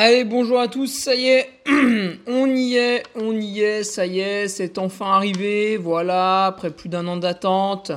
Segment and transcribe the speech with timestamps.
[0.00, 1.48] Allez, bonjour à tous, ça y est,
[2.28, 6.88] on y est, on y est, ça y est, c'est enfin arrivé, voilà, après plus
[6.88, 7.90] d'un an d'attente,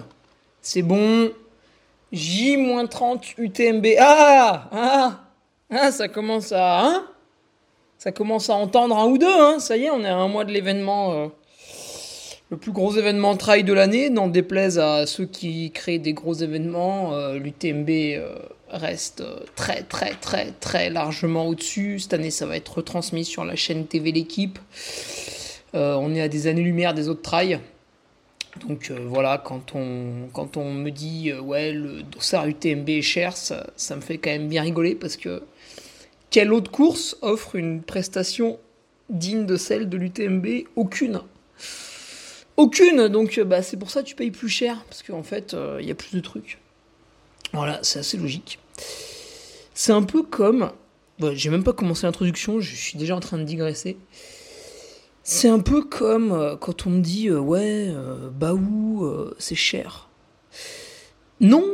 [0.63, 1.29] c'est bon,
[2.11, 5.19] J-30 UTMB, ah, ah,
[5.69, 7.05] ah, ça commence à, hein,
[7.99, 10.27] ça commence à entendre un ou deux, hein, ça y est, on est à un
[10.27, 11.27] mois de l'événement, euh,
[12.49, 16.33] le plus gros événement trail de l'année, n'en déplaise à ceux qui créent des gros
[16.33, 17.89] événements, euh, l'UTMB...
[17.89, 18.39] Euh,
[18.71, 21.99] reste euh, très très très très largement au-dessus.
[21.99, 24.59] Cette année, ça va être retransmis sur la chaîne TV L'équipe.
[25.75, 27.59] Euh, on est à des années-lumière des autres trails.
[28.67, 33.35] Donc euh, voilà, quand on, quand on me dit ouais, le dossard UTMB est cher,
[33.37, 35.43] ça, me fait quand même bien rigoler parce que
[36.29, 38.59] quelle autre course offre une prestation
[39.09, 41.21] digne de celle de l'UTMB Aucune.
[42.57, 45.85] Aucune, donc bah, c'est pour ça que tu payes plus cher parce qu'en fait, il
[45.85, 46.59] y a plus de trucs.
[47.53, 48.59] Voilà, c'est assez logique.
[49.73, 50.71] C'est un peu comme.
[51.33, 53.97] j'ai même pas commencé l'introduction, je suis déjà en train de digresser.
[55.23, 60.09] C'est un peu comme euh, quand on me dit euh, ouais, euh, Baou, c'est cher.
[61.39, 61.65] Non,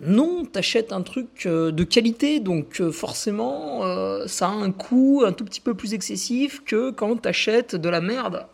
[0.00, 3.82] non, t'achètes un truc de qualité, donc forcément,
[4.26, 8.00] ça a un coût un tout petit peu plus excessif que quand t'achètes de la
[8.00, 8.46] merde.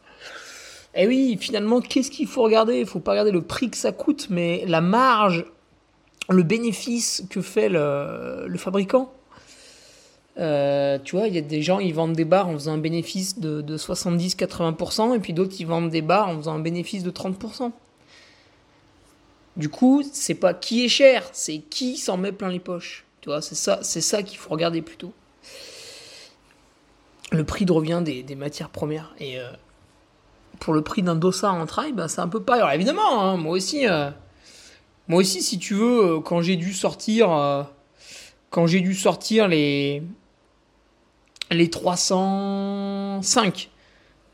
[0.94, 2.78] Et eh oui, finalement, qu'est-ce qu'il faut regarder?
[2.78, 5.44] Il faut pas regarder le prix que ça coûte, mais la marge
[6.28, 9.12] le bénéfice que fait le, fabricant.
[10.38, 12.78] Euh, tu vois, il y a des gens, ils vendent des bars en faisant un
[12.78, 17.10] bénéfice de, 70-80%, et puis d'autres, ils vendent des bars en faisant un bénéfice de
[17.10, 17.70] 30%.
[19.56, 23.04] Du coup, c'est pas qui est cher, c'est qui s'en met plein les poches.
[23.20, 25.12] Tu vois, c'est ça, c'est ça qu'il faut regarder plutôt.
[27.30, 29.14] Le prix de revient des, matières premières.
[29.18, 29.48] Et euh,
[30.58, 32.62] pour le prix d'un dossard en trail, bah, c'est un peu pareil.
[32.62, 34.10] Alors évidemment, hein, moi aussi, euh,
[35.08, 37.62] moi aussi, si tu veux, euh, quand j'ai dû sortir, euh,
[38.50, 40.02] quand j'ai dû sortir les
[41.50, 43.70] les 305,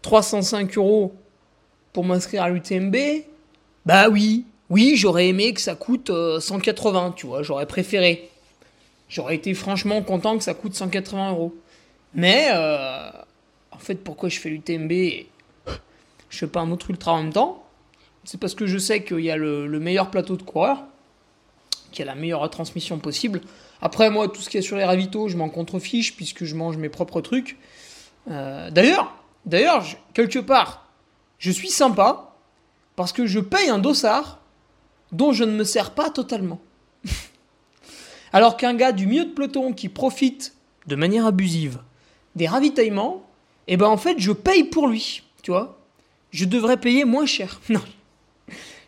[0.02, 1.14] 305 euros
[1.92, 2.96] pour m'inscrire à l'UTMB,
[3.84, 8.30] bah oui, oui, j'aurais aimé que ça coûte 180, euh, tu vois, j'aurais préféré.
[9.08, 11.52] J'aurais été franchement content que ça coûte 180 euros.
[12.14, 12.50] Mais,
[13.72, 14.92] en fait, pourquoi je fais l'UTMB
[16.30, 17.64] je fais pas un autre ultra en même temps?
[18.24, 20.84] C'est parce que je sais qu'il y a le, meilleur plateau de coureurs,
[21.92, 23.40] qui a la meilleure transmission possible.
[23.82, 26.76] Après, moi, tout ce qui est sur les ravitaux, je m'en contrefiche puisque je mange
[26.76, 27.58] mes propres trucs.
[28.30, 29.14] Euh, d'ailleurs,
[29.46, 30.86] d'ailleurs, quelque part,
[31.38, 32.34] je suis sympa
[32.96, 34.40] parce que je paye un dossard
[35.10, 36.60] dont je ne me sers pas totalement.
[38.32, 40.54] Alors qu'un gars du milieu de peloton qui profite
[40.86, 41.78] de manière abusive
[42.36, 43.26] des ravitaillements,
[43.66, 45.78] eh ben en fait, je paye pour lui, tu vois.
[46.30, 47.60] Je devrais payer moins cher.
[47.68, 47.80] Non,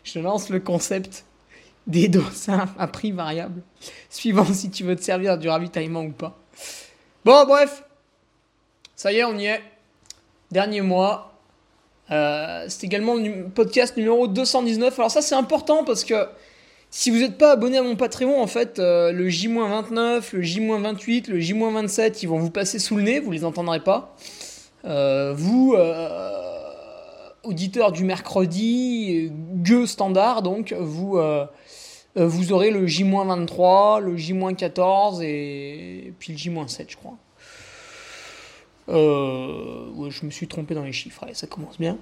[0.03, 1.25] je lance le concept
[1.87, 3.61] des dossards à prix variable,
[4.09, 6.37] suivant si tu veux te servir du ravitaillement ou pas.
[7.25, 7.83] Bon, bref,
[8.95, 9.61] ça y est, on y est.
[10.51, 11.33] Dernier mois.
[12.11, 14.97] Euh, c'est également le podcast numéro 219.
[14.99, 16.27] Alors ça, c'est important parce que
[16.89, 21.29] si vous n'êtes pas abonné à mon Patreon, en fait, euh, le J-29, le J-28,
[21.29, 24.15] le J-27, ils vont vous passer sous le nez, vous les entendrez pas.
[24.85, 25.75] Euh, vous
[27.43, 31.45] auditeur du mercredi, gueux standard, donc vous, euh,
[32.17, 37.17] euh, vous aurez le J-23, le J-14 et puis le J-7, je crois.
[38.89, 41.97] Euh, je me suis trompé dans les chiffres, allez, ça commence bien.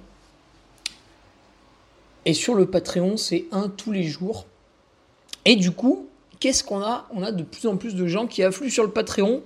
[2.24, 4.46] Et sur le Patreon, c'est un tous les jours.
[5.44, 6.06] Et du coup,
[6.38, 7.08] qu'est-ce qu'on a?
[7.12, 9.42] On a de plus en plus de gens qui affluent sur le Patreon.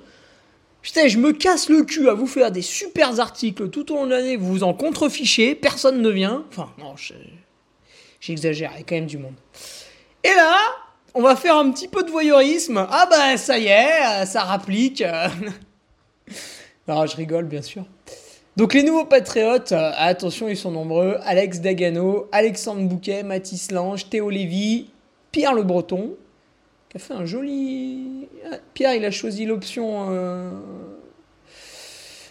[0.95, 4.11] Je me casse le cul à vous faire des super articles tout au long de
[4.11, 6.45] l'année, vous vous en contrefichez, personne ne vient.
[6.49, 6.95] Enfin, non,
[8.21, 9.35] j'exagère, il y a quand même du monde.
[10.23, 10.57] Et là,
[11.15, 12.87] on va faire un petit peu de voyeurisme.
[12.91, 15.03] Ah bah ça y est, ça rapplique.
[16.89, 17.85] non, je rigole bien sûr.
[18.57, 21.19] Donc les nouveaux patriotes, euh, attention, ils sont nombreux.
[21.25, 24.91] Alex Dagano, Alexandre Bouquet, Mathis Lange, Théo Lévy,
[25.31, 26.17] Pierre Le Breton,
[26.97, 28.29] a fait un joli...
[28.51, 30.51] Ah, Pierre, il a choisi l'option euh,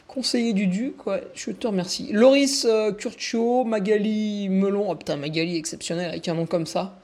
[0.08, 2.10] conseiller du duc, ouais, je te remercie.
[2.12, 6.98] Loris euh, Curcio, Magali Melon, oh putain, Magali exceptionnel avec un nom comme ça.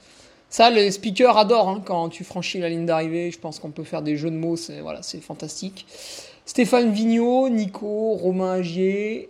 [0.49, 3.31] Ça, les speakers adorent hein, quand tu franchis la ligne d'arrivée.
[3.31, 5.85] Je pense qu'on peut faire des jeux de mots, c'est voilà, c'est fantastique.
[6.45, 9.29] Stéphane Vigneault, Nico, Romain Agier,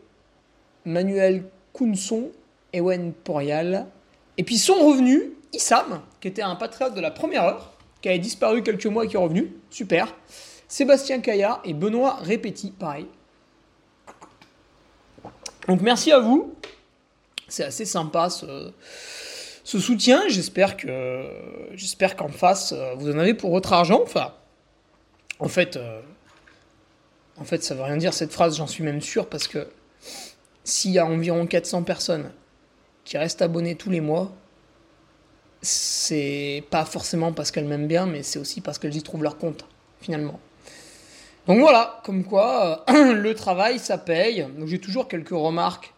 [0.86, 1.44] Manuel
[1.74, 2.30] Counson,
[2.74, 3.88] Ewen Porial.
[4.38, 5.24] Et puis sont revenus
[5.54, 9.08] Issam, qui était un patriote de la première heure, qui avait disparu quelques mois et
[9.08, 9.54] qui est revenu.
[9.70, 10.16] Super.
[10.68, 13.08] Sébastien Caillard et Benoît Répéti, pareil.
[15.68, 16.56] Donc merci à vous.
[17.48, 18.72] C'est assez sympa ce,
[19.64, 20.24] soutien.
[20.28, 21.26] J'espère que
[21.74, 24.02] j'espère qu'en face vous en avez pour votre argent.
[24.02, 24.34] Enfin,
[25.40, 26.02] en fait, euh,
[27.38, 29.68] en fait, ça veut rien dire cette phrase, j'en suis même sûr, parce que
[30.64, 32.32] s'il y a environ 400 personnes
[33.04, 34.32] qui restent abonnées tous les mois,
[35.62, 39.38] c'est pas forcément parce qu'elles m'aiment bien, mais c'est aussi parce qu'elles y trouvent leur
[39.38, 39.66] compte,
[40.02, 40.40] finalement.
[41.48, 44.48] Donc voilà, comme quoi euh, le travail, ça paye.
[44.66, 45.94] J'ai toujours quelques remarques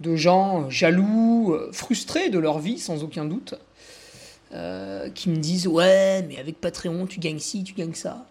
[0.00, 3.54] de gens jaloux, euh, frustrés de leur vie, sans aucun doute,
[4.52, 8.26] euh, qui me disent Ouais, mais avec Patreon, tu gagnes ci, tu gagnes ça.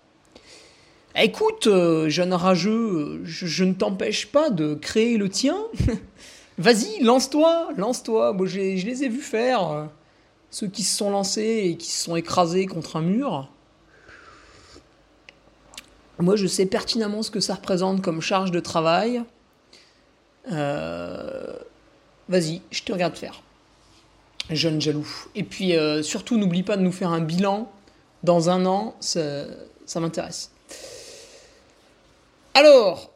[1.16, 5.56] Écoute, euh, jeune rageux, je, ne t'empêche pas de créer le tien.
[6.58, 8.36] Vas-y, lance-toi, lance-toi.
[8.44, 9.90] Je les ai vus faire.
[10.56, 13.50] Euh, ceux qui se sont lancés et qui se sont écrasés contre un mur.
[16.20, 19.22] Moi, je sais pertinemment ce que ça représente comme charge de travail.
[20.52, 21.58] Euh,
[22.30, 23.42] vas-y, je te regarde faire.
[24.50, 25.10] Jeune jaloux.
[25.34, 25.74] Et puis,
[26.04, 27.70] surtout, n'oublie pas de nous faire un bilan
[28.24, 28.96] dans un an.
[29.02, 30.52] ça m'intéresse.
[32.54, 33.12] Alors,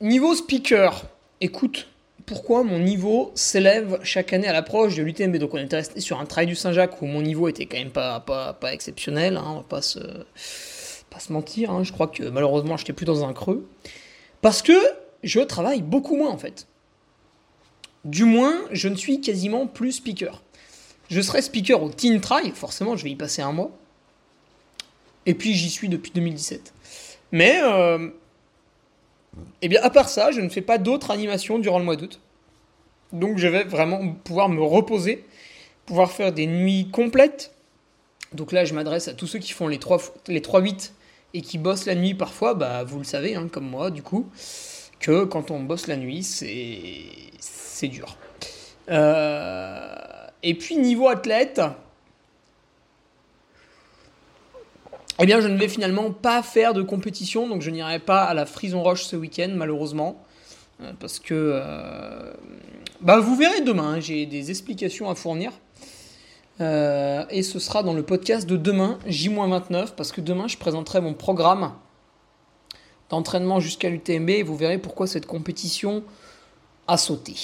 [0.00, 1.04] niveau speaker,
[1.40, 1.86] écoute,
[2.26, 6.20] pourquoi mon niveau s'élève chaque année à l'approche de l'UTMB Donc on était resté sur
[6.20, 9.56] un trail du Saint-Jacques où mon niveau était quand même pas, pas, exceptionnel, hein, on
[9.56, 9.98] va pas se,
[11.10, 11.84] pas mentir, hein.
[11.84, 13.68] je crois que malheureusement j'étais plus dans un creux,
[14.40, 14.78] parce que
[15.22, 16.66] je travaille beaucoup moins en fait.
[18.04, 20.42] Du moins, je ne suis quasiment plus speaker.
[21.08, 23.70] Je serai speaker au Teen Trail, forcément je vais y passer un mois,
[25.26, 26.72] et puis j'y suis depuis 2017.
[27.32, 28.10] Mais, euh,
[29.62, 32.20] eh bien, à part ça, je ne fais pas d'autres animations durant le mois d'août.
[33.12, 35.24] Donc, je vais vraiment pouvoir me reposer,
[35.86, 37.52] pouvoir faire des nuits complètes.
[38.32, 40.90] Donc là, je m'adresse à tous ceux qui font les 3, les 3-8
[41.34, 42.54] et qui bossent la nuit parfois.
[42.54, 44.28] Bah, vous le savez, hein, comme moi, du coup,
[44.98, 47.04] que quand on bosse la nuit, c'est,
[47.38, 48.16] c'est dur.
[48.90, 49.94] Euh,
[50.42, 51.60] et puis, niveau athlète,
[55.20, 58.34] eh bien, je ne vais finalement pas faire de compétition, donc je n'irai pas à
[58.34, 60.24] la Frison Roche ce week-end, malheureusement.
[60.80, 61.34] Euh, parce que.
[61.34, 62.32] Euh,
[63.00, 65.52] bah, vous verrez demain, hein, j'ai des explications à fournir.
[66.60, 71.00] Euh, et ce sera dans le podcast de demain, J-29, parce que demain, je présenterai
[71.00, 71.72] mon programme
[73.10, 76.04] d'entraînement jusqu'à l'UTMB et vous verrez pourquoi cette compétition
[76.86, 77.34] a sauté.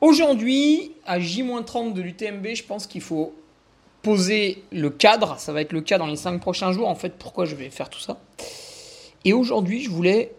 [0.00, 3.34] Aujourd'hui, à J-30 de l'UTMB, je pense qu'il faut
[4.04, 5.40] poser le cadre.
[5.40, 7.70] Ça va être le cas dans les 5 prochains jours, en fait, pourquoi je vais
[7.70, 8.20] faire tout ça.
[9.24, 10.32] Et aujourd'hui, je voulais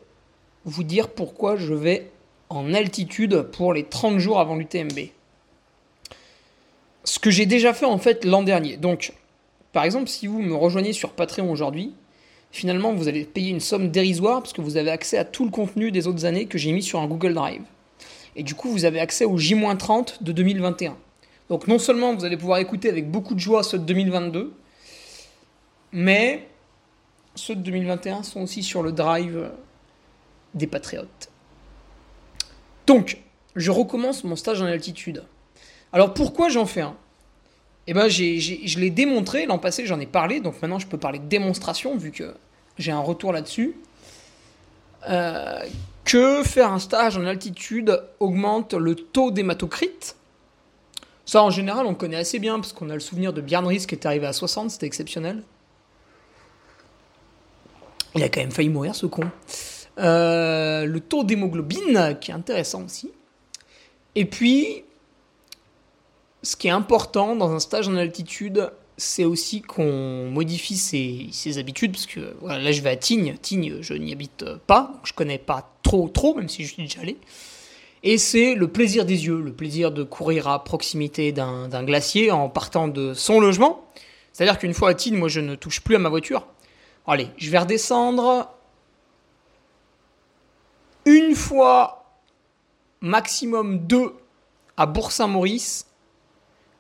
[0.64, 2.10] vous dire pourquoi je vais
[2.50, 5.10] en altitude pour les 30 jours avant l'UTMB.
[7.04, 8.78] Ce que j'ai déjà fait en fait l'an dernier.
[8.78, 9.14] Donc,
[9.74, 11.94] par exemple, si vous me rejoignez sur Patreon aujourd'hui,
[12.52, 15.52] finalement, vous allez payer une somme dérisoire parce que vous avez accès à tout le
[15.52, 17.64] contenu des autres années que j'ai mis sur un Google Drive.
[18.36, 20.96] Et du coup, vous avez accès au J-30 de 2021.
[21.50, 24.54] Donc non seulement vous allez pouvoir écouter avec beaucoup de joie ceux de 2022,
[25.92, 26.48] mais
[27.36, 29.52] ceux de 2021 sont aussi sur le drive
[30.54, 31.30] des patriotes.
[32.88, 33.18] Donc,
[33.56, 35.24] je recommence mon stage en altitude.
[35.92, 36.96] Alors pourquoi j'en fais un?
[37.88, 41.20] Eh bien, je l'ai démontré l'an passé, j'en ai parlé, donc maintenant je peux parler
[41.20, 42.34] de démonstration vu que
[42.78, 43.76] j'ai un retour là-dessus.
[45.08, 45.60] Euh,
[46.04, 50.16] que faire un stage en altitude augmente le taux d'hématocrite,
[51.26, 53.86] ça, en général, on connaît assez bien, parce qu'on a le souvenir de Björn Ries
[53.88, 55.44] qui est arrivé à 60, c'était exceptionnel.
[58.14, 59.24] Il a quand même failli mourir, ce con.
[59.98, 63.12] Euh, le taux d'hémoglobine, qui est intéressant aussi.
[64.14, 64.84] Et puis,
[66.44, 71.92] ce qui est important dans un stage en altitude, c'est aussi qu'on modifie ses, habitudes,
[71.92, 75.70] parce que là je vais à Tignes, Tignes je n'y habite pas, je connais pas
[75.84, 77.18] trop trop, même si je suis déjà allé.
[78.08, 82.50] Et c'est le plaisir des yeux, le plaisir de courir à proximité d'un glacier en
[82.50, 83.84] partant de son logement.
[84.32, 86.46] C'est-à-dire qu'une fois à Tignes, moi je ne touche plus à ma voiture.
[87.08, 88.52] Allez, je vais redescendre
[91.06, 92.06] une fois,
[93.02, 94.14] maximum deux,
[94.78, 95.88] à Bourg-Saint-Maurice,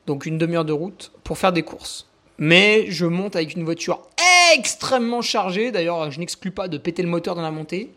[0.05, 2.07] donc une demi-heure de route, pour faire des courses.
[2.37, 4.01] Mais je monte avec une voiture
[4.55, 7.93] extrêmement chargée, d'ailleurs je n'exclus pas de péter le moteur dans la montée.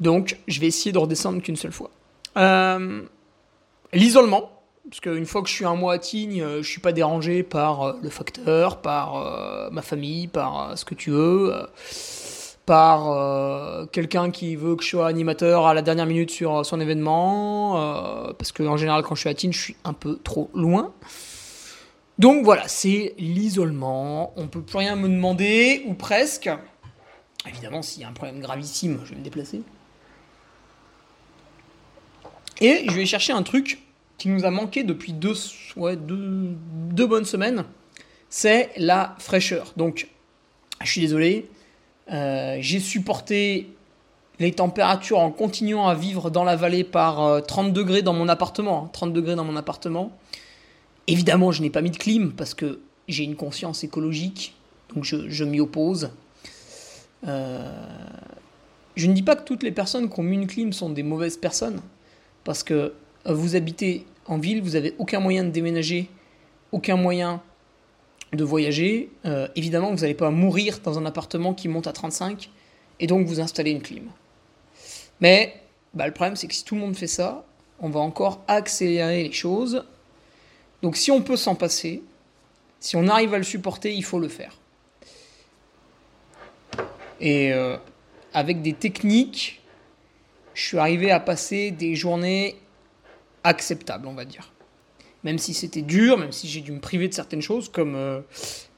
[0.00, 1.90] Donc, je vais essayer de redescendre qu'une seule fois.
[2.36, 3.02] Euh,
[3.92, 4.50] l'isolement,
[4.88, 7.42] parce qu'une fois que je suis un mois à Tignes, euh, je suis pas dérangé
[7.42, 11.52] par euh, le facteur, par ma famille, par ce que tu veux,
[12.64, 17.72] par quelqu'un qui veut que je sois animateur à la dernière minute sur son événement,
[18.38, 20.92] parce qu'en général, quand je suis à Tignes, je suis un peu trop loin.
[22.18, 24.32] Donc voilà, c'est l'isolement.
[24.36, 26.50] On peut plus rien me demander, ou presque.
[27.48, 29.62] Évidemment, s'il y a un problème gravissime, je vais me déplacer.
[32.60, 33.78] Et je vais chercher un truc
[34.18, 35.34] qui nous a manqué depuis deux,
[37.06, 37.64] bonnes semaines,
[38.28, 39.72] c'est la fraîcheur.
[39.76, 40.08] Donc,
[40.82, 41.48] je suis désolé,
[42.12, 43.68] euh, j'ai supporté
[44.40, 48.28] les températures en continuant à vivre dans la vallée par 30 euh, degrés dans mon
[48.28, 48.88] appartement.
[48.92, 50.16] 30 hein, degrés dans mon appartement.
[51.06, 54.54] Évidemment, je n'ai pas mis de clim parce que j'ai une conscience écologique,
[54.94, 56.10] donc je, m'y oppose.
[57.26, 57.72] Euh,
[58.94, 61.02] je ne dis pas que toutes les personnes qui ont mis une clim sont des
[61.02, 61.80] mauvaises personnes
[62.48, 62.94] parce que
[63.26, 66.08] euh, vous habitez en ville, vous n'avez aucun moyen de déménager,
[66.72, 67.42] aucun moyen
[68.32, 69.10] de voyager.
[69.26, 72.48] Euh, évidemment, vous n'allez pas mourir dans un appartement qui monte à 35
[73.00, 74.04] et donc vous installez une clim.
[75.20, 75.60] Mais
[75.92, 77.44] bah, le problème, c'est que si tout le monde fait ça,
[77.80, 79.84] on va encore accélérer les choses.
[80.80, 82.02] Donc si on peut s'en passer,
[82.80, 84.56] si on arrive à le supporter, il faut le faire.
[87.20, 87.76] Et euh,
[88.32, 89.60] avec des techniques
[90.58, 92.56] je suis arrivé à passer des journées
[93.44, 94.52] acceptables, on va dire.
[95.22, 98.20] Même si c'était dur, même si j'ai dû me priver de certaines choses, comme euh,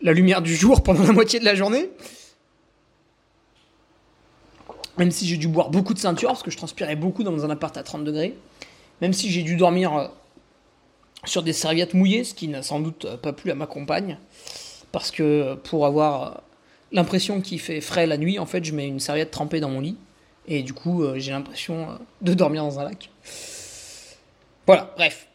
[0.03, 1.89] la lumière du jour pendant la moitié de la journée.
[4.99, 7.51] Même si j'ai dû boire beaucoup de ceinture, parce que je transpirais beaucoup dans un
[7.51, 8.37] appart à 30 degrés.
[9.01, 10.09] Même si j'ai dû dormir euh,
[11.25, 14.19] sur des serviettes mouillées, ce qui n'a sans doute pas plu à ma compagne.
[14.93, 16.43] Parce que pour avoir
[16.93, 19.81] l'impression qu'il fait frais la nuit, en fait, je mets une serviette trempée dans mon
[19.81, 19.97] lit.
[20.47, 23.11] Et du coup, euh, j'ai l'impression euh, de dormir dans un lac.
[24.67, 25.29] Voilà, bref.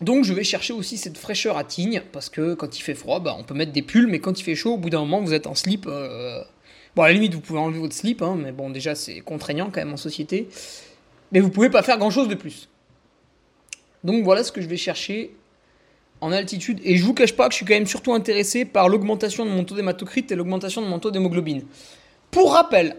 [0.00, 3.20] Donc je vais chercher aussi cette fraîcheur à Tignes, parce que quand il fait froid,
[3.20, 5.20] bah, on peut mettre des pulls, mais quand il fait chaud, au bout d'un moment,
[5.20, 5.86] vous êtes en slip.
[5.86, 6.42] Euh,
[6.96, 9.66] bon, à la limite, vous pouvez enlever votre slip, hein, mais bon, déjà, c'est contraignant
[9.66, 10.48] quand même en société.
[11.32, 12.68] Mais vous pouvez pas faire grand-chose de plus.
[14.02, 15.36] Donc voilà ce que je vais chercher
[16.20, 16.80] en altitude.
[16.84, 19.50] Et je vous cache pas que je suis quand même surtout intéressé par l'augmentation de
[19.50, 21.64] mon taux d'hématocrite et l'augmentation de mon taux d'hémoglobine.
[22.30, 22.96] Pour rappel,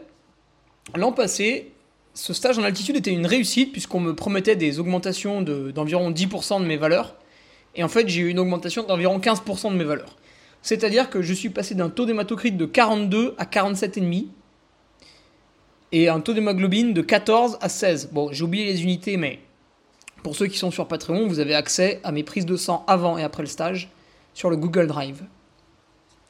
[0.96, 1.72] L'an passé,
[2.14, 6.66] ce stage en altitude était une réussite puisqu'on me promettait des augmentations d'environ 10% de
[6.66, 7.16] mes valeurs.
[7.76, 10.18] Et en fait, j'ai eu une augmentation d'environ 15% de mes valeurs.
[10.62, 14.28] C'est-à-dire que je suis passé d'un taux d'hématocrite de 42 à 47,5
[15.94, 18.10] et un taux d'hémoglobine de 14 à 16.
[18.12, 19.40] Bon, j'ai oublié les unités, mais
[20.24, 23.18] pour ceux qui sont sur Patreon, vous avez accès à mes prises de sang avant
[23.18, 23.90] et après le stage
[24.34, 25.24] sur le Google Drive.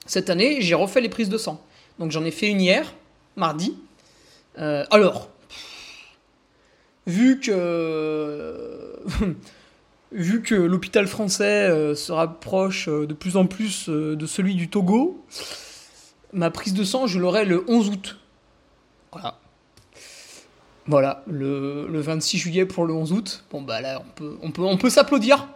[0.05, 1.61] Cette année, j'ai refait les prises de sang.
[1.99, 2.93] Donc j'en ai fait une hier,
[3.35, 3.75] mardi,
[4.59, 5.29] euh, alors,
[7.07, 8.95] vu que
[10.55, 15.23] l'hôpital français euh, se rapproche euh, de plus en plus de celui du Togo,
[16.33, 18.17] ma prise de sang, je l'aurai le 11 août.
[19.11, 19.37] Voilà.
[20.87, 23.45] Voilà, le, 26 juillet pour le 11 août.
[23.51, 25.47] Bon bah là, on peut, on peut, on peut s'applaudir.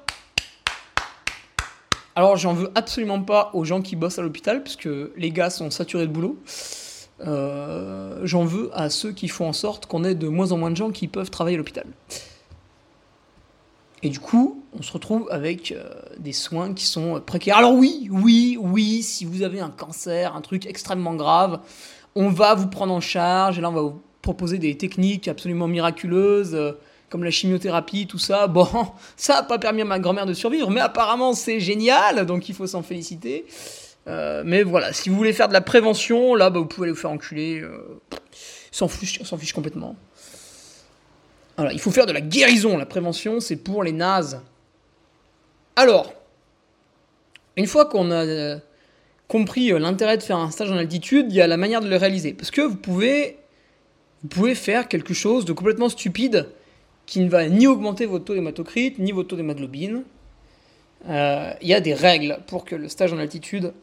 [2.16, 4.88] Alors j'en veux absolument pas aux gens qui bossent à l'hôpital, puisque
[5.18, 6.40] les gars sont saturés de boulot.
[7.22, 10.72] Euh, j'en veux à ceux qui font en sorte qu'on ait de moins en moins
[10.72, 11.86] de gens qui peuvent travailler à l'hôpital.
[14.04, 15.84] Et du coup, on se retrouve avec euh,
[16.20, 17.58] des soins qui sont précaires.
[17.58, 21.60] Alors oui, oui, oui, si vous avez un cancer, un truc extrêmement grave,
[22.16, 25.68] on va vous prendre en charge et là on va vous proposer des techniques absolument
[25.68, 26.74] miraculeuses euh,
[27.10, 28.48] comme la chimiothérapie, tout ça.
[28.56, 28.68] Bon,
[29.16, 32.56] ça n'a pas permis à ma grand-mère de survivre, mais apparemment c'est génial, donc il
[32.56, 33.46] faut s'en féliciter.
[34.08, 36.94] Euh, mais voilà, si vous voulez faire de la prévention, là, bah, vous pouvez aller
[36.94, 37.60] vous faire enculer.
[37.60, 38.00] Euh,
[38.72, 39.96] s'en fiche, complètement.
[41.58, 42.78] Voilà, il faut faire de la guérison.
[42.78, 44.42] La prévention, c'est pour les nazes.
[45.76, 46.14] Alors,
[47.56, 48.58] une fois qu'on a euh,
[49.28, 51.96] compris l'intérêt de faire un stage en altitude, il y a la manière de le
[51.96, 52.34] réaliser.
[52.34, 53.38] Parce que vous pouvez,
[54.22, 56.50] vous pouvez faire quelque chose de complètement stupide
[57.06, 60.04] qui ne va ni augmenter votre taux d'hématocrite, ni votre taux d'hémoglobine.
[61.08, 63.74] Il y a des règles pour que le stage en altitude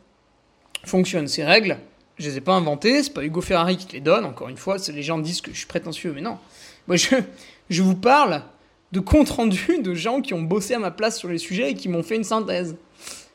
[0.85, 1.29] fonctionne.
[1.29, 1.79] Ces règles,
[2.19, 4.77] je les ai pas inventées, c'est pas Hugo Ferrari qui les donne, encore une fois,
[4.93, 6.39] les gens disent que je suis prétentieux, mais non.
[6.87, 7.17] Moi, je,
[7.71, 8.43] je vous parle
[8.93, 11.75] de comptes rendus de gens qui ont bossé à ma place sur les sujets et
[11.75, 12.77] qui m'ont fait une synthèse.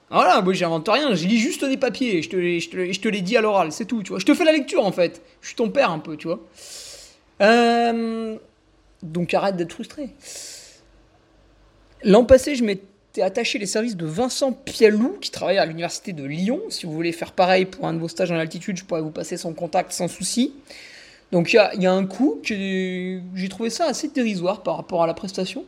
[0.09, 2.99] Voilà, moi j'invente rien, je lis juste des papiers, je te, les, je, te, je
[3.01, 4.19] te les dis à l'oral, c'est tout, tu vois.
[4.19, 6.39] Je te fais la lecture en fait, je suis ton père un peu, tu vois.
[7.41, 8.37] Euh,
[9.03, 10.09] donc arrête d'être frustré.
[12.03, 12.85] L'an passé, je m'étais
[13.21, 16.62] attaché les services de Vincent Pialou, qui travaille à l'université de Lyon.
[16.69, 19.12] Si vous voulez faire pareil pour un de vos stages en altitude, je pourrais vous
[19.12, 20.53] passer son contact sans souci.
[21.31, 25.13] Donc il y, a, un coût, j'ai trouvé ça assez dérisoire par rapport à la
[25.13, 25.65] prestation.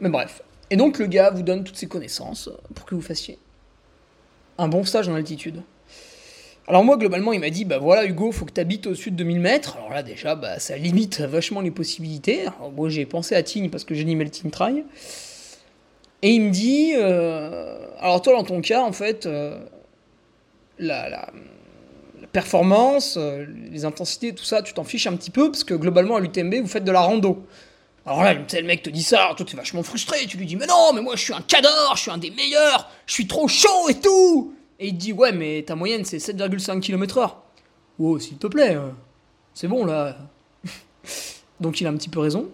[0.00, 3.38] Mais bref, et donc le gars vous donne toutes ses connaissances pour que vous fassiez
[4.58, 5.62] un bon stage en altitude.
[6.68, 9.16] Alors moi globalement il m'a dit bah voilà Hugo faut que tu habites au sud
[9.16, 9.76] de 1000 mètres.
[9.76, 12.46] Alors là déjà bah, ça limite vachement les possibilités.
[12.76, 14.84] Moi j'ai pensé à Tignes parce que j'ai le Tignes Trail.
[16.22, 19.58] Et il me dit euh, alors toi dans ton cas en fait euh,
[20.78, 21.28] la,
[22.32, 26.16] performance, euh, les intensités tout ça tu t'en fiches un petit peu parce que globalement
[26.16, 27.44] à l'UTMB vous faites de la rando.
[28.04, 30.66] Alors là, le mec te dit ça, toi t'es vachement frustré, tu lui dis mais
[30.66, 33.46] non, mais moi je suis un cador, je suis un des meilleurs, je suis trop
[33.46, 37.42] chaud et tout Et il dit ouais mais ta moyenne c'est 7,5 km heure.
[37.98, 38.76] Oh s'il te plaît,
[39.54, 40.16] c'est bon là.
[41.60, 42.48] Donc il a un petit peu raison.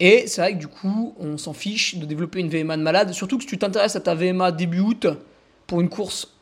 [0.00, 3.12] Et c'est vrai que du coup, on s'en fiche de développer une VMA de malade,
[3.12, 5.06] surtout que si tu t'intéresses à ta VMA début août
[5.66, 6.34] pour une course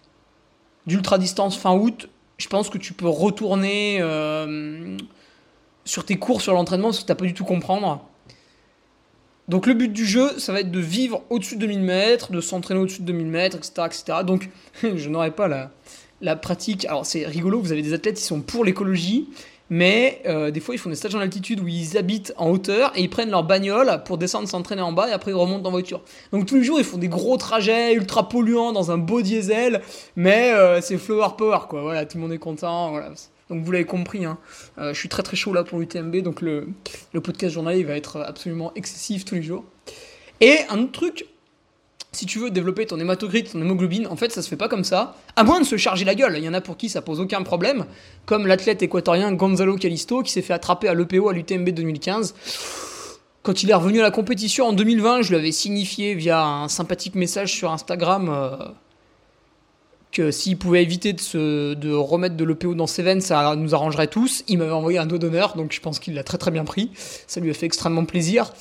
[0.86, 4.96] d'ultra distance fin août, je pense que tu peux retourner euh,
[5.84, 8.04] sur tes cours sur l'entraînement parce que t'as pas du tout comprendre.
[9.48, 12.40] Donc le but du jeu, ça va être de vivre au-dessus de 2000 mètres, de
[12.40, 13.72] s'entraîner au-dessus de 2000 mètres, etc.
[13.86, 14.18] etc.
[14.26, 14.48] Donc
[14.82, 15.70] je n'aurai pas la,
[16.20, 16.84] la pratique.
[16.86, 19.28] Alors c'est rigolo, vous avez des athlètes qui sont pour l'écologie,
[19.72, 22.92] mais euh, des fois ils font des stages en altitude où ils habitent en hauteur
[22.94, 25.70] et ils prennent leur bagnole pour descendre s'entraîner en bas et après ils remontent en
[25.70, 26.02] voiture.
[26.30, 29.80] Donc tous les jours ils font des gros trajets ultra polluants dans un beau diesel,
[30.14, 31.80] mais euh, c'est flower power quoi.
[31.80, 33.00] Voilà, tout le monde est content.
[33.48, 34.36] Donc vous l'avez compris, hein,
[34.76, 36.68] euh, je suis très très chaud là pour l'UTMB, donc le,
[37.14, 39.64] le podcast journalier va être absolument excessif tous les jours.
[40.42, 41.26] Et un autre truc,
[42.12, 44.84] si tu veux développer ton hématocrite, ton hémoglobine, en fait ça se fait pas comme
[44.84, 46.34] ça, à moins de se charger la gueule.
[46.36, 47.86] Il y en a pour qui ça pose aucun problème,
[48.26, 52.34] comme l'athlète équatorien Gonzalo Calisto qui s'est fait attraper à l'EPO à l'UTMB 2015.
[53.42, 56.68] Quand il est revenu à la compétition en 2020, je lui avais signifié via un
[56.68, 58.56] sympathique message sur Instagram euh,
[60.12, 64.44] que s'il pouvait éviter de remettre de l'EPO dans ses veines, ça nous arrangerait tous.
[64.46, 66.90] Il m'avait envoyé un doigt d'honneur, donc je pense qu'il l'a très très bien pris.
[67.26, 68.52] Ça lui a fait extrêmement plaisir.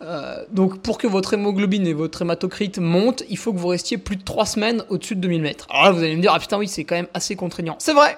[0.00, 3.98] Euh, donc pour que votre hémoglobine et votre hématocrite montent, il faut que vous restiez
[3.98, 5.66] plus de 3 semaines au-dessus de 2000 mètres.
[5.70, 7.76] Alors là, vous allez me dire, ah putain oui, c'est quand même assez contraignant.
[7.78, 8.16] C'est vrai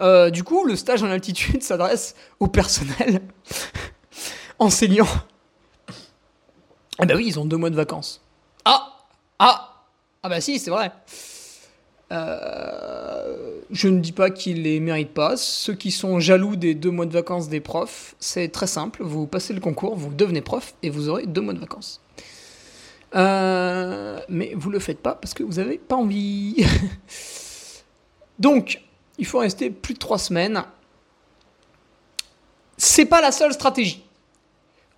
[0.00, 3.20] euh, Du coup, le stage en altitude s'adresse au personnel
[4.58, 5.06] enseignant.
[7.00, 8.22] Eh ben oui, ils ont deux mois de vacances.
[8.64, 9.04] Ah
[9.38, 9.84] Ah
[10.22, 10.90] Ah bah si, c'est vrai.
[12.12, 15.36] Euh, je ne dis pas qu'ils les méritent pas.
[15.36, 19.02] Ceux qui sont jaloux des deux mois de vacances des profs, c'est très simple.
[19.02, 22.00] Vous passez le concours, vous devenez prof et vous aurez deux mois de vacances.
[23.14, 26.64] Euh, mais vous le faites pas parce que vous n'avez pas envie.
[28.38, 28.82] Donc,
[29.18, 30.62] il faut rester plus de trois semaines.
[32.76, 34.04] C'est pas la seule stratégie.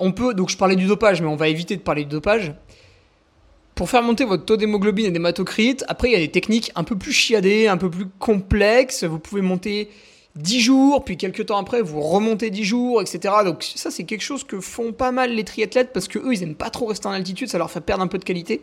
[0.01, 2.55] On peut, donc je parlais du dopage, mais on va éviter de parler du dopage
[3.79, 6.83] pour faire monter votre taux d'hémoglobine et d'hématocrite, après il y a des techniques un
[6.83, 9.05] peu plus chiadées, un peu plus complexes.
[9.05, 9.88] Vous pouvez monter
[10.35, 13.33] 10 jours, puis quelques temps après vous remontez 10 jours, etc.
[13.45, 16.43] Donc ça c'est quelque chose que font pas mal les triathlètes parce que eux ils
[16.43, 18.62] aiment pas trop rester en altitude, ça leur fait perdre un peu de qualité.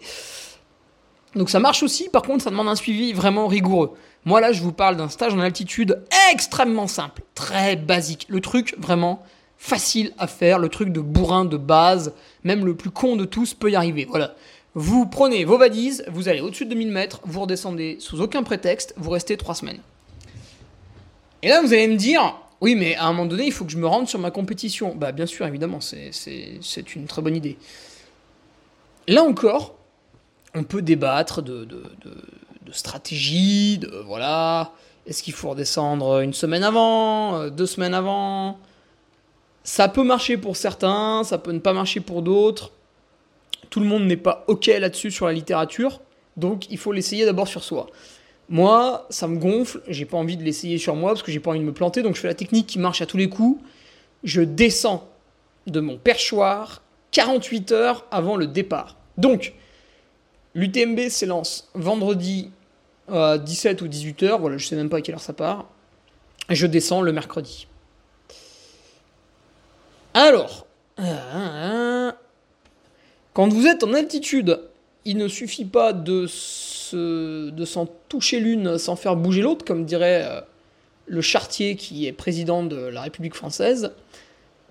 [1.34, 3.94] Donc ça marche aussi, par contre ça demande un suivi vraiment rigoureux.
[4.26, 8.26] Moi là je vous parle d'un stage en altitude extrêmement simple, très basique.
[8.28, 9.24] Le truc vraiment
[9.58, 13.54] facile à faire, le truc de bourrin de base, même le plus con de tous
[13.54, 14.06] peut y arriver.
[14.10, 14.36] Voilà.
[14.78, 18.94] Vous prenez vos valises, vous allez au-dessus de 1000 mètres, vous redescendez sous aucun prétexte,
[18.98, 19.80] vous restez 3 semaines.
[21.42, 23.72] Et là, vous allez me dire, oui, mais à un moment donné, il faut que
[23.72, 24.94] je me rende sur ma compétition.
[24.94, 27.58] Bah, bien sûr, évidemment, c'est une très bonne idée.
[29.08, 29.76] Là encore,
[30.54, 34.74] on peut débattre de, de, stratégie, de voilà,
[35.08, 38.60] est-ce qu'il faut redescendre une semaine avant, deux semaines avant?
[39.64, 42.72] Ça peut marcher pour certains, ça peut ne pas marcher pour d'autres
[43.70, 46.02] tout le monde n'est pas OK là-dessus sur la littérature,
[46.38, 47.88] donc il faut l'essayer d'abord sur soi.
[48.50, 51.50] Moi, ça me gonfle, j'ai pas envie de l'essayer sur moi parce que j'ai pas
[51.52, 53.62] envie de me planter, donc je fais la technique qui marche à tous les coups.
[54.24, 55.10] Je descends
[55.68, 58.98] de mon perchoir 48 heures avant le départ.
[59.18, 59.54] Donc,
[60.54, 62.52] l'UTMB s'élance vendredi
[63.12, 65.66] à 17 ou 18 heures, voilà, je sais même pas à quelle heure ça part.
[66.50, 67.68] Je descends le mercredi.
[70.14, 70.68] Alors,
[73.36, 74.62] Quand vous êtes en altitude,
[75.04, 79.84] il ne suffit pas de, se, de s'en toucher l'une sans faire bouger l'autre, comme
[79.84, 80.40] dirait euh,
[81.06, 83.92] le chartier qui est président de la République française,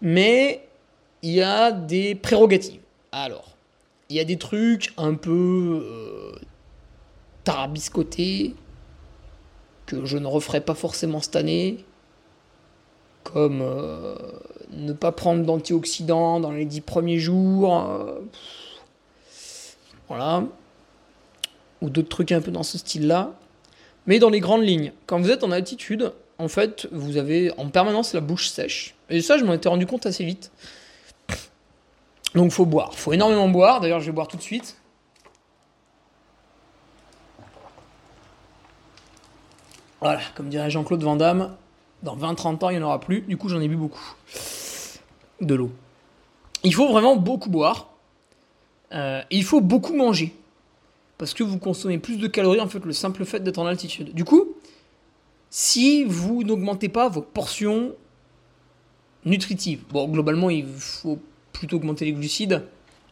[0.00, 0.66] mais
[1.20, 2.80] il y a des prérogatives.
[3.12, 3.54] Alors,
[4.08, 6.32] il y a des trucs un peu euh,
[7.44, 8.54] tarabiscotés
[9.84, 11.84] que je ne referai pas forcément cette année,
[13.24, 14.14] comme euh,
[14.76, 17.80] ne pas prendre d'antioxydants dans les dix premiers jours.
[17.80, 18.20] Euh,
[20.08, 20.44] voilà.
[21.82, 23.32] Ou d'autres trucs un peu dans ce style-là.
[24.06, 27.68] Mais dans les grandes lignes, quand vous êtes en altitude, en fait, vous avez en
[27.68, 28.94] permanence la bouche sèche.
[29.08, 30.50] Et ça, je m'en étais rendu compte assez vite.
[32.34, 32.94] Donc, faut boire.
[32.94, 33.80] Faut énormément boire.
[33.80, 34.76] D'ailleurs, je vais boire tout de suite.
[40.00, 41.56] Voilà, comme dirait Jean-Claude Van Damme,
[42.02, 43.22] dans 20-30 ans, il n'y en aura plus.
[43.22, 44.14] Du coup, j'en ai bu beaucoup.
[45.40, 45.70] De l'eau.
[46.62, 47.90] Il faut vraiment beaucoup boire.
[48.92, 50.34] Euh, il faut beaucoup manger.
[51.18, 54.14] Parce que vous consommez plus de calories, en fait, le simple fait d'être en altitude.
[54.14, 54.48] Du coup,
[55.50, 57.92] si vous n'augmentez pas vos portions
[59.24, 61.18] nutritives, bon, globalement, il faut
[61.52, 62.64] plutôt augmenter les glucides.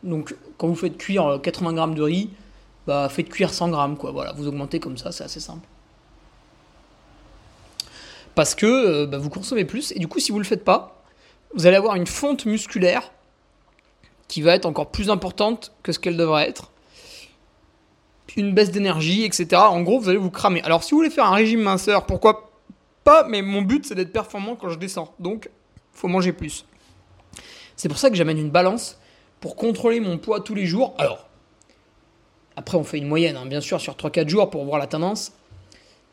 [0.03, 2.31] Donc, quand vous faites cuire 80 grammes de riz,
[2.87, 4.11] bah, faites cuire 100 grammes, quoi.
[4.11, 5.67] Voilà, vous augmentez comme ça, c'est assez simple
[8.35, 11.02] parce que euh, bah, vous consommez plus, et du coup, si vous le faites pas,
[11.55, 13.11] vous allez avoir une fonte musculaire
[14.29, 16.71] qui va être encore plus importante que ce qu'elle devrait être,
[18.37, 19.49] une baisse d'énergie, etc.
[19.57, 20.63] En gros, vous allez vous cramer.
[20.63, 22.51] Alors, si vous voulez faire un régime minceur, pourquoi
[23.05, 25.51] pas, mais mon but, c'est d'être performant quand je descends, donc
[25.93, 26.65] faut manger plus.
[27.77, 28.99] C'est pour ça que j'amène une balance
[29.41, 30.95] pour contrôler mon poids tous les jours.
[30.99, 31.29] Alors,
[32.57, 35.33] après, on fait une moyenne, hein, bien sûr, sur 3-4 jours pour voir la tendance.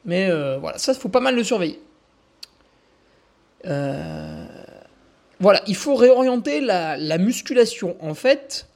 [0.05, 1.81] Mais euh, voilà, ça, il faut pas mal le surveiller.
[3.65, 4.38] Euh,
[5.39, 7.95] voilà, il faut réorienter la, musculation.
[8.01, 8.67] En fait,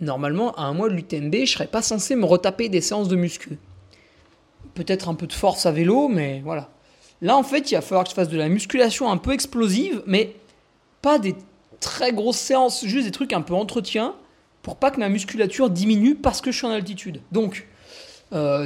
[0.00, 3.16] normalement, à un mois de l'UTMB, je serais pas censé me retaper des séances de
[3.16, 3.58] muscu.
[4.74, 6.70] Peut-être un peu de force à vélo, mais voilà.
[7.20, 10.02] Là, en fait, il va falloir que je fasse de la musculation un peu explosive,
[10.06, 10.34] mais
[11.02, 11.34] pas des
[11.80, 14.14] très grosses séances, juste des trucs un peu entretien,
[14.62, 17.20] pour pas que ma musculature diminue parce que je suis en altitude.
[17.32, 17.66] Donc,
[18.32, 18.64] euh,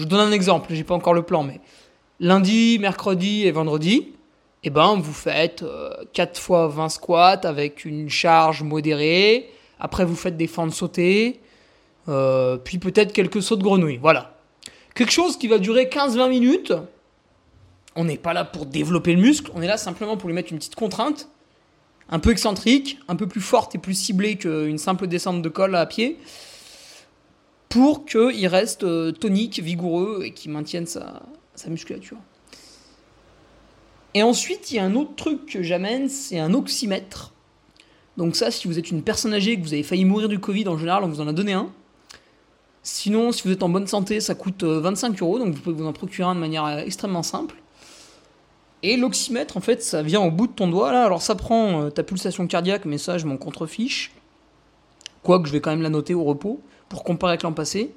[0.00, 1.60] je donne un exemple, j'ai pas encore le plan, mais
[2.20, 4.12] lundi, mercredi et vendredi,
[4.64, 5.64] eh ben, vous faites
[6.12, 9.50] 4 euh, fois 20 squats avec une charge modérée.
[9.78, 11.40] Après, vous faites des fentes sautées.
[12.08, 13.98] Euh, puis peut-être quelques sauts de grenouille.
[13.98, 14.36] Voilà.
[14.94, 16.72] Quelque chose qui va durer 15-20 minutes.
[17.94, 19.50] On n'est pas là pour développer le muscle.
[19.54, 21.28] On est là simplement pour lui mettre une petite contrainte.
[22.10, 25.74] Un peu excentrique, un peu plus forte et plus ciblée qu'une simple descente de col
[25.76, 26.18] à pied.
[27.68, 31.20] Pour qu'il reste euh, tonique, vigoureux et qu'il maintienne sa
[31.68, 32.16] musculature.
[34.18, 37.32] Et ensuite, il y a un autre truc que j'amène, c'est un oxymètre.
[38.16, 40.40] Donc ça, si vous êtes une personne âgée et que vous avez failli mourir du
[40.40, 41.70] Covid, en général, on vous en a donné un.
[42.82, 45.76] Sinon, si vous êtes en bonne santé, ça coûte 25 euh, euros, donc vous pouvez
[45.76, 47.54] vous en procurer un de manière euh, extrêmement simple.
[48.82, 51.04] Et l'oxymètre, en fait, ça vient au bout de ton doigt, là.
[51.04, 54.10] Alors ça prend euh, ta pulsation cardiaque, mais ça, je m'en contrefiche.
[55.22, 57.94] Quoique, je vais quand même la noter au repos, pour comparer avec l'an passé.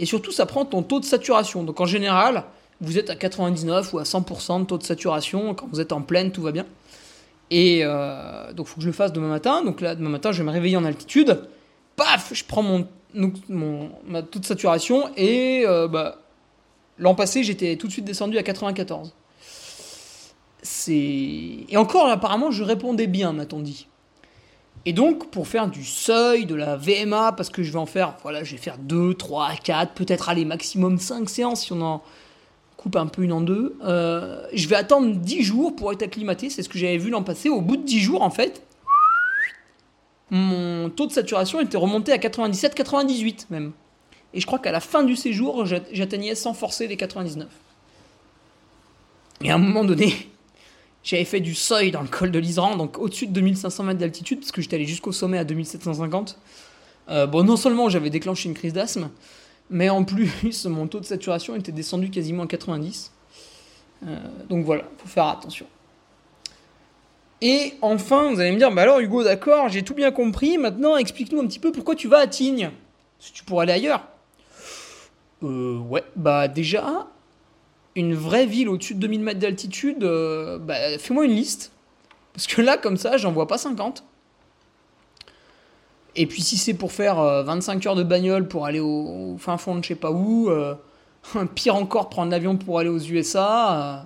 [0.00, 1.64] Et surtout, ça prend ton taux de saturation.
[1.64, 2.44] Donc en général,
[2.80, 5.54] vous êtes à 99 ou à 100% de taux de saturation.
[5.54, 6.66] Quand vous êtes en pleine, tout va bien.
[7.50, 9.62] Et euh, donc, il faut que je le fasse demain matin.
[9.62, 11.40] Donc là, demain matin, je vais me réveiller en altitude.
[11.96, 12.86] Paf Je prends mon,
[14.06, 15.10] ma taux de saturation.
[15.16, 16.18] Et euh, bah,
[16.98, 19.14] l'an passé, j'étais tout de suite descendu à 94.
[20.62, 20.92] C'est...
[20.92, 23.86] Et encore, apparemment, je répondais bien, m'a-t-on dit.
[24.84, 28.16] Et donc, pour faire du seuil, de la VMA, parce que je vais en faire,
[28.22, 32.02] voilà, je vais faire 2, 3, 4, peut-être aller maximum 5 séances si on en
[32.94, 33.76] un peu une en deux.
[33.84, 37.22] Euh, je vais attendre 10 jours pour être acclimaté, c'est ce que j'avais vu l'an
[37.22, 37.48] passé.
[37.48, 38.62] Au bout de 10 jours, en fait,
[40.30, 43.72] mon taux de saturation était remonté à 97-98 même.
[44.34, 47.48] Et je crois qu'à la fin du séjour, j'atteignais sans forcer les 99.
[49.42, 50.12] Et à un moment donné,
[51.04, 54.40] j'avais fait du seuil dans le col de l'Isran, donc au-dessus de 2500 mètres d'altitude,
[54.40, 56.38] parce que j'étais allé jusqu'au sommet à 2750.
[57.08, 59.10] Euh, bon, non seulement j'avais déclenché une crise d'asthme,
[59.70, 63.12] mais en plus, mon taux de saturation était descendu quasiment à 90.
[64.06, 64.16] Euh,
[64.48, 65.66] donc voilà, faut faire attention.
[67.42, 70.96] Et enfin, vous allez me dire, bah alors Hugo, d'accord, j'ai tout bien compris, maintenant
[70.96, 72.70] explique-nous un petit peu pourquoi tu vas à Tignes.
[73.18, 74.02] Si tu pourrais aller ailleurs.
[75.42, 77.08] Euh, ouais, bah déjà,
[77.94, 81.72] une vraie ville au-dessus de 2000 mètres d'altitude, euh, bah, fais-moi une liste.
[82.32, 84.04] Parce que là, comme ça, j'en vois pas 50.
[86.16, 89.58] Et puis si c'est pour faire 25 euh, heures de bagnole pour aller au, fin
[89.58, 90.74] fond de je sais pas où, euh,
[91.54, 93.72] pire encore prendre l'avion pour aller aux USA.
[93.72, 94.02] Euh,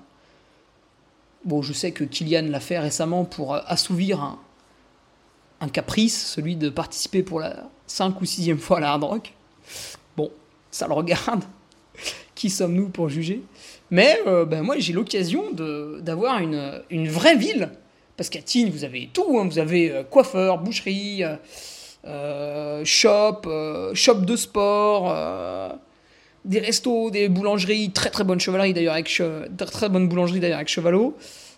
[1.44, 4.38] bon, je sais que Kylian l'a fait récemment pour assouvir
[5.60, 9.34] un caprice, celui de participer pour la 5 ou 6 fois à la hard rock.
[10.16, 10.30] Bon,
[10.72, 11.44] ça le regarde.
[12.34, 13.42] Qui sommes-nous pour juger?
[13.90, 17.70] Mais ben moi, j'ai l'occasion d'avoir une, une, vraie ville.
[18.16, 19.38] Parce qu'à Tignes, vous avez tout.
[19.38, 19.46] Hein.
[19.46, 21.22] Vous avez coiffeur, boucherie,
[22.04, 23.42] shop,
[23.94, 25.78] shop de sport,
[26.44, 29.22] des restos, des boulangeries, très très bonne chevalerie d'ailleurs avec
[29.56, 31.16] très, bonne boulangerie d'ailleurs avec Chevalot.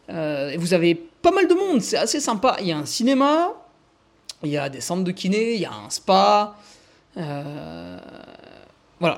[0.08, 2.56] et vous avez pas mal de monde, c'est assez sympa.
[2.60, 3.52] Il y a un cinéma,
[4.42, 6.56] il y a des centres de kiné, il y a un spa.
[7.14, 8.00] voilà,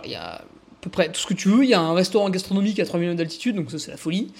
[0.05, 0.43] il y a
[0.85, 1.65] peu près tout ce que tu veux.
[1.65, 4.33] Il y a un restaurant gastronomique à 3 millions d'altitude, donc ça c'est la folie.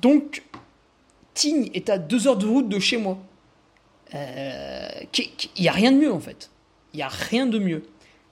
[0.00, 0.42] Donc,
[1.34, 3.18] Tignes est à 2 heures de route de chez moi.
[4.14, 4.88] Euh,
[5.56, 6.50] il n'y a rien de mieux en fait.
[6.92, 7.82] Il n'y a rien de mieux.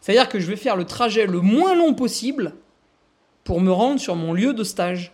[0.01, 2.55] C'est-à-dire que je vais faire le trajet le moins long possible
[3.43, 5.13] pour me rendre sur mon lieu de stage.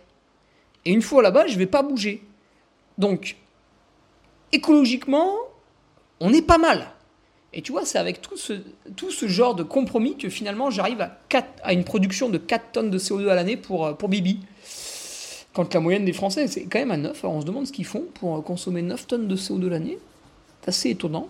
[0.85, 2.23] Et une fois là-bas, je ne vais pas bouger.
[2.97, 3.37] Donc,
[4.51, 5.33] écologiquement,
[6.19, 6.91] on est pas mal.
[7.53, 8.53] Et tu vois, c'est avec tout ce,
[8.95, 11.01] tout ce genre de compromis que finalement j'arrive
[11.63, 14.39] à, une production de 4 tonnes de CO2 à l'année pour, euh, pour Bibi.
[15.53, 17.25] Quand la moyenne des Français, c'est quand même à 9.
[17.25, 19.97] Alors on se demande ce qu'ils font pour euh, consommer 9 tonnes de CO2 l'année.
[20.61, 21.29] C'est assez étonnant.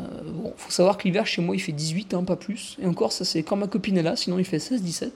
[0.00, 2.76] Euh, bon, faut savoir que l'hiver chez moi il fait 18, hein, pas plus.
[2.80, 5.10] Et encore, ça c'est quand ma copine est là, sinon il fait 16-17.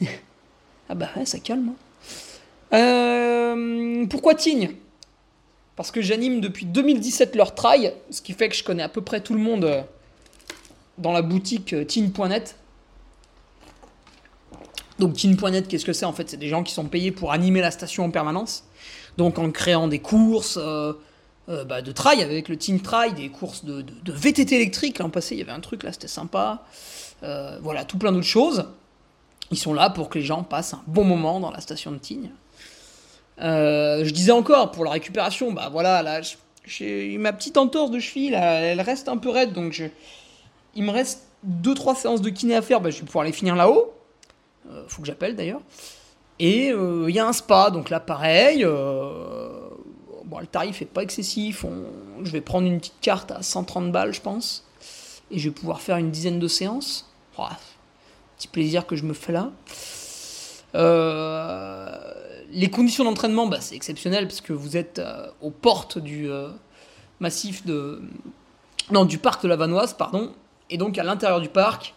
[0.88, 1.70] ah bah ouais, ça calme.
[1.70, 1.74] Hein.
[2.74, 4.70] Euh, pourquoi Tignes?
[5.76, 9.00] Parce que j'anime depuis 2017 leur trail, ce qui fait que je connais à peu
[9.00, 9.82] près tout le monde euh,
[10.98, 12.56] dans la boutique euh, teen.net.
[14.98, 16.04] Donc teen.net, qu'est-ce que c'est?
[16.04, 18.64] En fait C'est des gens qui sont payés pour animer la station en permanence.
[19.16, 20.58] Donc en créant des courses
[21.46, 24.98] bah, de trail avec le Teen Trail, des courses de, VTT électrique.
[24.98, 26.62] L'an passé, il y avait un truc là, c'était sympa.
[27.22, 28.66] voilà, tout plein d'autres choses.
[29.50, 31.98] Ils sont là pour que les gens passent un bon moment dans la station de
[31.98, 32.30] Tignes.
[33.40, 36.20] Euh, je disais encore, pour la récupération, bah voilà, là,
[36.64, 39.84] j'ai ma petite entorse de cheville, elle reste un peu raide, donc je,
[40.74, 41.22] il me reste
[41.62, 43.92] 2-3 séances de kiné à faire, bah, je vais pouvoir les finir là-haut.
[44.70, 45.60] Euh, faut que j'appelle d'ailleurs.
[46.38, 48.64] Et euh, il y a un spa, donc là pareil.
[50.40, 51.64] Le tarif est pas excessif.
[52.22, 54.64] je vais prendre une petite carte à 130 balles, je pense.
[55.30, 57.10] Et je vais pouvoir faire une dizaine de séances.
[58.36, 59.50] petit plaisir que je me fais là.
[60.74, 61.96] Euh,
[62.50, 66.48] les conditions d'entraînement, bah, c'est exceptionnel parce que vous êtes euh, aux portes du euh,
[67.20, 68.02] massif de.
[68.90, 70.32] Non, du parc de la Vanoise, pardon.
[70.68, 71.94] Et donc à l'intérieur du parc,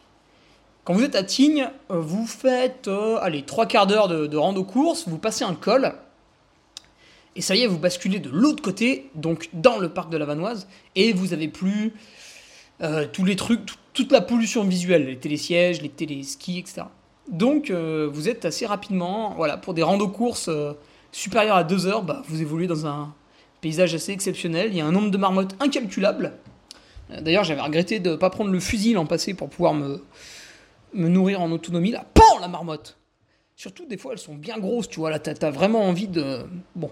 [0.84, 2.90] quand vous êtes à Tignes, vous faites
[3.22, 5.94] allez, trois quarts d'heure de, de rando-course, vous passez un col.
[7.38, 10.26] Et ça y est, vous basculez de l'autre côté, donc dans le parc de la
[10.26, 11.94] Vanoise, et vous avez plus
[13.14, 13.62] tous les trucs,
[13.94, 16.84] toute la pollution visuelle, les télésièges, les téléskis, etc.
[17.30, 20.74] Donc euh, vous êtes assez rapidement, voilà, pour des randos courses euh,
[21.12, 23.14] supérieurs à 2 heures, bah, vous évoluez dans un
[23.60, 24.70] paysage assez exceptionnel.
[24.72, 26.34] Il y a un nombre de marmottes incalculable.
[27.12, 30.04] Euh, d'ailleurs, j'avais regretté de ne pas prendre le fusil l'an passé pour pouvoir me,
[30.94, 31.92] me nourrir en autonomie.
[31.92, 32.97] Là, PAN la marmotte
[33.58, 35.10] Surtout, des fois, elles sont bien grosses, tu vois.
[35.10, 36.46] Là, t'as as vraiment envie de.
[36.76, 36.92] Bon.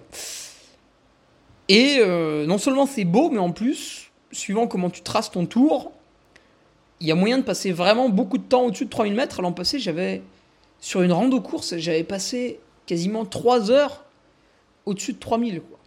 [1.69, 5.91] Et non seulement c'est beau, mais en plus, suivant comment tu traces ton tour,
[6.99, 9.43] il y a moyen de passer vraiment beaucoup de temps au-dessus de 3000 mètres.
[9.43, 10.23] L'an passé, j'avais,
[10.80, 14.04] sur une rando course, j'avais passé quasiment 3 heures
[14.88, 15.62] au-dessus de 3000.
[15.62, 15.78] Quoi.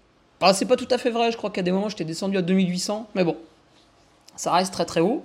[0.41, 2.43] Alors, c'est pas tout à fait vrai, je crois qu'à des moments, j'étais descendu à
[2.43, 3.37] 2800, mais bon,
[4.37, 5.25] ça reste très très haut.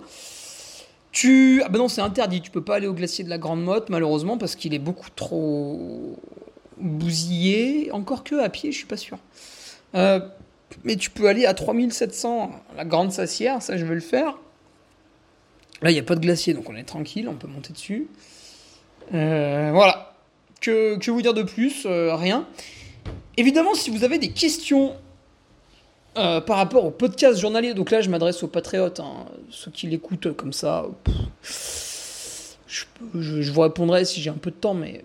[1.13, 1.61] Tu...
[1.63, 3.89] Ah ben non, c'est interdit, tu peux pas aller au glacier de la Grande Motte,
[3.89, 6.19] malheureusement, parce qu'il est beaucoup trop
[6.77, 9.19] bousillé, encore que à pied, je suis pas sûr.
[9.95, 10.19] Euh,
[10.83, 14.39] mais tu peux aller à 3700, la Grande Sassière, ça je vais le faire.
[15.83, 18.07] Là, il n'y a pas de glacier, donc on est tranquille, on peut monter dessus.
[19.13, 20.15] Euh, voilà.
[20.61, 21.85] Que, que, vous dire de plus?
[21.85, 22.47] Euh, Rien.
[23.37, 24.95] Évidemment, si vous avez des questions
[26.17, 29.87] euh, par rapport au podcast journalier, donc là, je m'adresse aux patriotes, hein, ceux qui
[29.87, 30.85] l'écoutent comme ça.
[32.67, 35.03] je, vous répondrai si j'ai un peu de temps, mais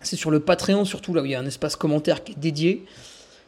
[0.00, 2.38] c'est sur le Patreon surtout, là où il y a un espace commentaire qui est
[2.38, 2.84] dédié.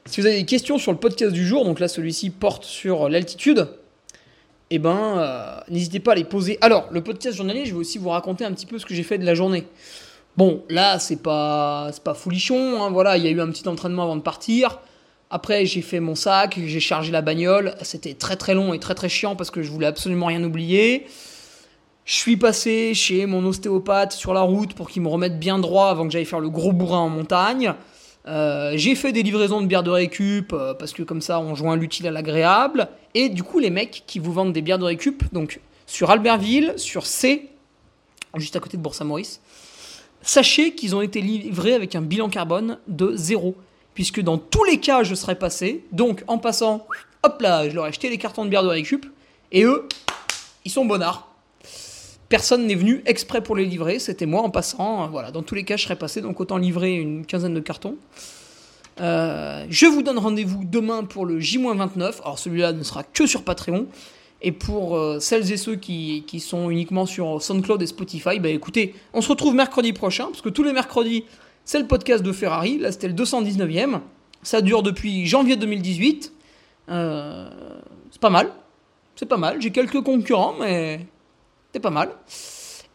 [0.07, 3.09] Si vous avez des questions sur le podcast du jour, donc là, celui-ci porte sur
[3.09, 3.69] l'altitude
[4.71, 6.59] eh ben, euh, n'hésitez pas à les poser.
[6.61, 9.03] Alors, le podcast journalier, je vais aussi vous raconter un petit peu ce que j'ai
[9.03, 9.67] fait de la journée.
[10.37, 12.83] Bon, là, c'est pas, pas foulichon.
[12.83, 14.79] Hein, voilà, il y a eu un petit entraînement avant de partir.
[15.31, 17.75] Après, j'ai fait mon sac, j'ai chargé la bagnole.
[17.83, 21.07] C'était très très long et très très chiant parce que je voulais absolument rien oublier.
[22.07, 25.89] Je suis passé chez mon ostéopathe sur la route pour qu'il me remette bien droit
[25.91, 27.75] avant que j'aille faire le gros bourrin en montagne.
[28.27, 31.55] Euh, j'ai fait des livraisons de bières de récup euh, parce que comme ça on
[31.55, 32.89] joint l'utile à l'agréable.
[33.15, 36.73] Et du coup, les mecs qui vous vendent des bières de récup, donc sur Albertville,
[36.77, 37.51] sur C,
[38.37, 39.43] juste à côté de Bourg-Saint-Maurice,
[40.23, 43.55] sachez qu'ils ont été livrés avec un bilan carbone de zéro.
[43.99, 45.85] Puisque dans tous les cas, je serais passé.
[45.91, 46.87] Donc en passant,
[47.25, 49.05] hop là, je leur ai acheté les cartons de bière de récup,
[49.51, 49.89] et eux,
[50.65, 51.35] ils sont bonnards.
[52.29, 55.09] Personne n'est venu exprès pour les livrer, c'était moi en passant.
[55.09, 57.97] Voilà, dans tous les cas, je serais passé, donc autant livrer une quinzaine de cartons.
[59.01, 62.23] Euh, je vous donne rendez-vous demain pour le J-29.
[62.23, 63.89] Alors celui-là ne sera que sur Patreon.
[64.43, 68.95] Et pour euh, celles et ceux qui, sont uniquement sur SoundCloud et Spotify, bah écoutez,
[69.13, 71.25] on se retrouve mercredi prochain, parce que tous les mercredis,
[71.69, 72.79] c'est le podcast de Ferrari.
[72.79, 74.01] Là, c'était le 219e.
[74.43, 76.33] Ça dure depuis janvier 2018.
[76.89, 77.51] Euh,
[78.11, 78.51] c'est pas mal.
[79.15, 79.61] C'est pas mal.
[79.61, 81.07] J'ai quelques concurrents, mais
[81.71, 82.09] c'est pas mal.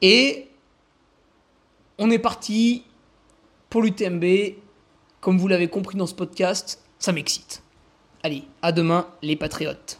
[0.02, 0.48] Et
[2.00, 2.84] on est parti
[3.70, 4.56] pour l'UTMB.
[5.22, 7.62] Comme vous l'avez compris dans ce podcast, ça m'excite.
[8.24, 10.00] Allez, à demain les patriotes.